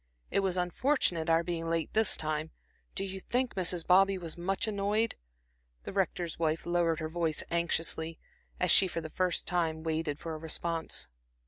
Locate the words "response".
10.39-11.07